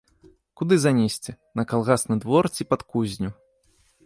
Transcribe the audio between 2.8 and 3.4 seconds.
кузню?